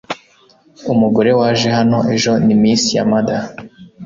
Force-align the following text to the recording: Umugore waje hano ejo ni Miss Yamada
Umugore 0.93 1.31
waje 1.39 1.67
hano 1.77 1.97
ejo 2.15 2.31
ni 2.45 2.55
Miss 2.61 2.81
Yamada 2.95 3.37